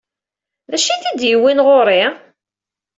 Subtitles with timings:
[0.71, 2.03] D acu ay t-id-yewwin ɣer-i?